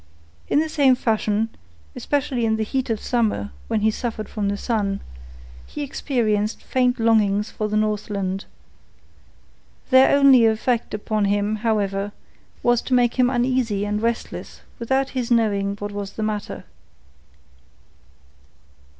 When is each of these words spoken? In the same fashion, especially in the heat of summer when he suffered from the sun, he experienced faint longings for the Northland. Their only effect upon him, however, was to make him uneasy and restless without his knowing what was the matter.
In 0.47 0.57
the 0.59 0.67
same 0.67 0.95
fashion, 0.95 1.49
especially 1.95 2.43
in 2.43 2.55
the 2.55 2.63
heat 2.63 2.89
of 2.89 2.99
summer 2.99 3.51
when 3.67 3.81
he 3.81 3.91
suffered 3.91 4.27
from 4.27 4.49
the 4.49 4.57
sun, 4.57 4.99
he 5.67 5.83
experienced 5.83 6.63
faint 6.63 6.99
longings 6.99 7.51
for 7.51 7.67
the 7.67 7.77
Northland. 7.77 8.45
Their 9.91 10.17
only 10.17 10.47
effect 10.47 10.95
upon 10.95 11.25
him, 11.25 11.57
however, 11.57 12.13
was 12.63 12.81
to 12.81 12.95
make 12.95 13.19
him 13.19 13.29
uneasy 13.29 13.85
and 13.85 14.01
restless 14.01 14.61
without 14.79 15.09
his 15.09 15.29
knowing 15.29 15.75
what 15.75 15.91
was 15.91 16.13
the 16.13 16.23
matter. 16.23 16.63